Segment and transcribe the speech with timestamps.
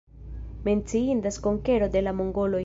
[0.65, 2.59] Menciindas konkero de la mongoloj.